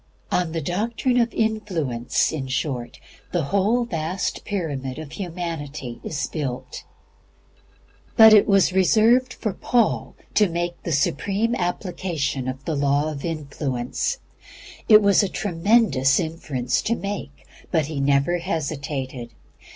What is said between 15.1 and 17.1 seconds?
a tremendous inference to